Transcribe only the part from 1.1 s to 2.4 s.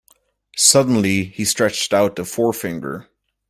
he stretched out a